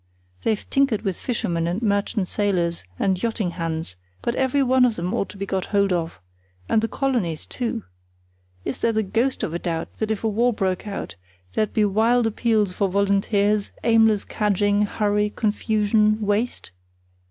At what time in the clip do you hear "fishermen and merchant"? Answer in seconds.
1.19-2.27